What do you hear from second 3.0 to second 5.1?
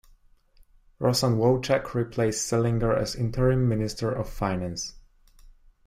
interim Minister of Finance.